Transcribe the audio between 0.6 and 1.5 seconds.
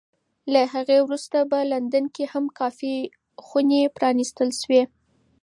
هغې وروسته